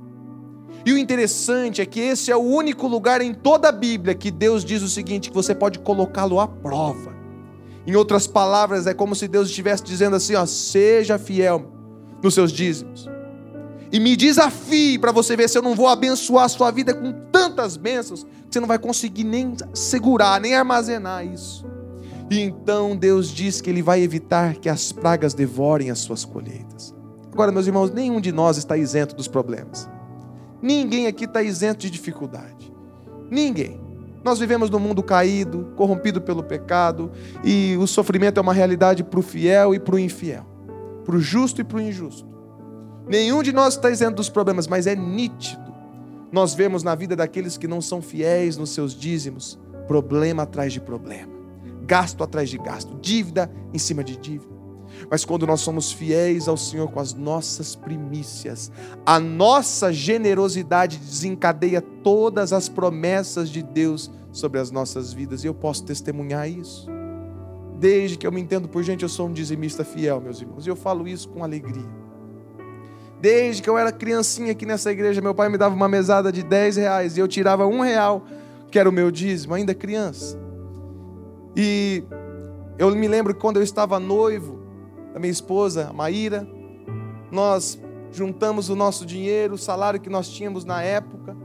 [0.85, 4.29] E o interessante é que esse é o único lugar em toda a Bíblia que
[4.31, 7.15] Deus diz o seguinte: que você pode colocá-lo à prova.
[7.87, 11.71] Em outras palavras, é como se Deus estivesse dizendo assim: ó, seja fiel
[12.21, 13.14] nos seus dízimos.
[13.95, 17.13] E me desafie para você ver se eu não vou abençoar a sua vida com
[17.31, 21.65] tantas bênçãos que você não vai conseguir nem segurar, nem armazenar isso.
[22.29, 26.93] E então Deus diz que Ele vai evitar que as pragas devorem as suas colheitas.
[27.31, 29.89] Agora, meus irmãos, nenhum de nós está isento dos problemas.
[30.61, 32.69] Ninguém aqui está isento de dificuldade.
[33.31, 33.79] Ninguém.
[34.25, 37.13] Nós vivemos num mundo caído, corrompido pelo pecado,
[37.45, 40.45] e o sofrimento é uma realidade para o fiel e para o infiel,
[41.05, 42.34] para o justo e para o injusto.
[43.07, 45.73] Nenhum de nós está isento dos problemas, mas é nítido.
[46.31, 50.81] Nós vemos na vida daqueles que não são fiéis nos seus dízimos, problema atrás de
[50.81, 51.31] problema,
[51.83, 54.55] gasto atrás de gasto, dívida em cima de dívida.
[55.09, 58.71] Mas quando nós somos fiéis ao Senhor com as nossas primícias,
[59.05, 65.53] a nossa generosidade desencadeia todas as promessas de Deus sobre as nossas vidas, e eu
[65.53, 66.87] posso testemunhar isso.
[67.79, 70.69] Desde que eu me entendo por gente, eu sou um dizimista fiel, meus irmãos, e
[70.69, 72.04] eu falo isso com alegria.
[73.25, 76.43] Desde que eu era criancinha aqui nessa igreja, meu pai me dava uma mesada de
[76.43, 78.23] 10 reais e eu tirava um real,
[78.69, 80.37] que era o meu dízimo, ainda criança.
[81.55, 82.03] E
[82.77, 84.59] eu me lembro que quando eu estava noivo,
[85.11, 86.47] da minha esposa, Maíra.
[87.31, 91.35] Nós juntamos o nosso dinheiro, o salário que nós tínhamos na época,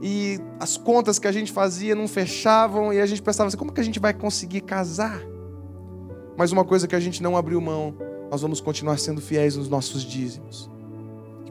[0.00, 3.74] e as contas que a gente fazia não fechavam, e a gente pensava assim: como
[3.74, 5.20] que a gente vai conseguir casar?
[6.34, 7.94] Mas uma coisa que a gente não abriu mão,
[8.30, 10.72] nós vamos continuar sendo fiéis nos nossos dízimos.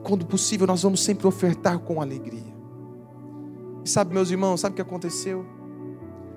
[0.03, 2.53] Quando possível, nós vamos sempre ofertar com alegria.
[3.83, 5.45] E sabe, meus irmãos, sabe o que aconteceu?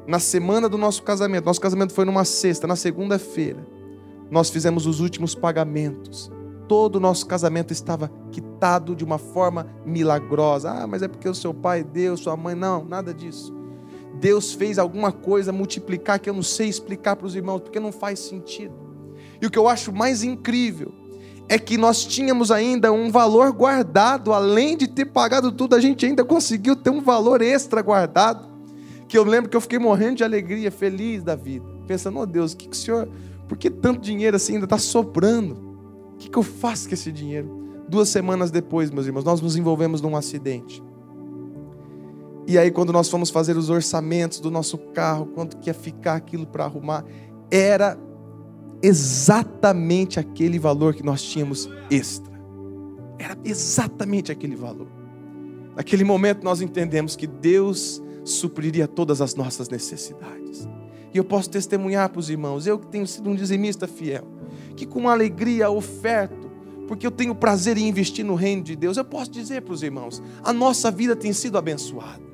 [0.06, 3.76] Na semana do nosso casamento, nosso casamento foi numa sexta, na segunda-feira
[4.30, 6.30] nós fizemos os últimos pagamentos.
[6.68, 10.70] Todo o nosso casamento estava quitado de uma forma milagrosa.
[10.70, 12.54] Ah, mas é porque o seu pai deu, sua mãe.
[12.54, 13.54] Não, nada disso.
[14.14, 17.92] Deus fez alguma coisa multiplicar que eu não sei explicar para os irmãos, porque não
[17.92, 18.74] faz sentido.
[19.40, 20.92] E o que eu acho mais incrível
[21.49, 26.05] é que nós tínhamos ainda um valor guardado, além de ter pagado tudo, a gente
[26.05, 28.49] ainda conseguiu ter um valor extra guardado.
[29.09, 32.55] Que eu lembro que eu fiquei morrendo de alegria, feliz da vida, pensando, oh Deus,
[32.55, 33.09] que, que o Senhor
[33.49, 35.55] por que tanto dinheiro assim ainda está sobrando?
[36.14, 37.64] O que, que eu faço com esse dinheiro?
[37.88, 40.82] Duas semanas depois, meus irmãos, nós nos envolvemos num acidente.
[42.47, 46.14] E aí, quando nós fomos fazer os orçamentos do nosso carro, quanto que ia ficar
[46.14, 47.05] aquilo para arrumar,
[47.51, 47.99] era
[48.83, 52.35] exatamente aquele valor que nós tínhamos extra.
[53.18, 54.89] Era exatamente aquele valor.
[55.74, 60.66] Naquele momento nós entendemos que Deus supriria todas as nossas necessidades.
[61.12, 64.27] E eu posso testemunhar para os irmãos, eu que tenho sido um dizimista fiel,
[64.77, 66.51] que com alegria oferto,
[66.87, 68.97] porque eu tenho prazer em investir no reino de Deus.
[68.97, 72.26] Eu posso dizer para os irmãos, a nossa vida tem sido abençoada.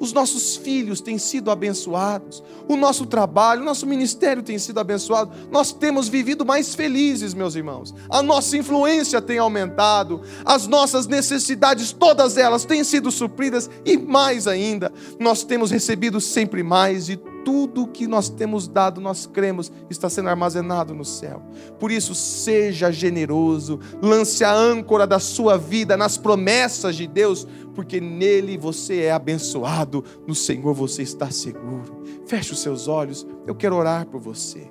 [0.00, 5.30] Os nossos filhos têm sido abençoados, o nosso trabalho, o nosso ministério tem sido abençoado.
[5.50, 7.94] Nós temos vivido mais felizes, meus irmãos.
[8.08, 14.46] A nossa influência tem aumentado, as nossas necessidades, todas elas têm sido supridas e mais
[14.46, 20.08] ainda, nós temos recebido sempre mais e tudo que nós temos dado, nós cremos, está
[20.08, 21.42] sendo armazenado no céu.
[21.78, 28.00] Por isso, seja generoso, lance a âncora da sua vida nas promessas de Deus, porque
[28.00, 32.02] nele você é abençoado, no Senhor você está seguro.
[32.26, 34.70] Feche os seus olhos, eu quero orar por você.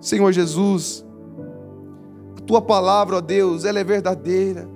[0.00, 1.04] Senhor Jesus,
[2.36, 4.68] a tua palavra, ó Deus, ela é verdadeira.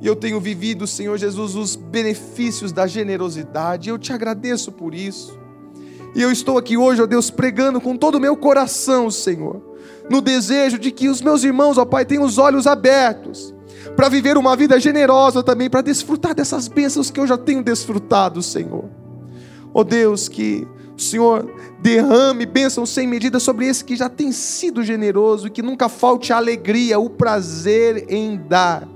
[0.00, 3.90] E eu tenho vivido, Senhor Jesus, os benefícios da generosidade.
[3.90, 5.39] Eu te agradeço por isso.
[6.14, 9.62] E eu estou aqui hoje, ó Deus, pregando com todo o meu coração, Senhor,
[10.10, 13.54] no desejo de que os meus irmãos, ó Pai, tenham os olhos abertos
[13.96, 18.42] para viver uma vida generosa também, para desfrutar dessas bênçãos que eu já tenho desfrutado,
[18.42, 18.84] Senhor.
[19.72, 21.50] Ó Deus, que Senhor,
[21.80, 26.32] derrame bênção sem medida sobre esse que já tem sido generoso e que nunca falte
[26.32, 28.86] a alegria, o prazer em dar.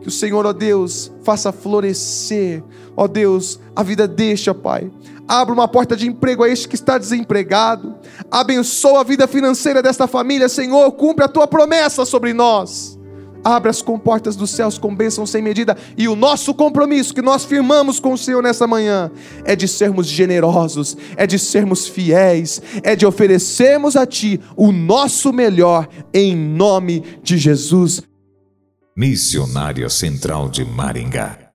[0.00, 2.62] Que o Senhor, ó Deus, faça florescer,
[2.96, 4.90] ó Deus, a vida deste, ó Pai.
[5.30, 7.94] Abra uma porta de emprego a este que está desempregado.
[8.28, 10.90] Abençoa a vida financeira desta família, Senhor.
[10.90, 12.98] Cumpre a tua promessa sobre nós.
[13.44, 15.76] Abre as comportas dos céus com bênção sem medida.
[15.96, 19.08] E o nosso compromisso que nós firmamos com o Senhor nessa manhã
[19.44, 25.32] é de sermos generosos, é de sermos fiéis, é de oferecermos a Ti o nosso
[25.32, 28.02] melhor, em nome de Jesus.
[28.96, 31.49] Missionária Central de Maringá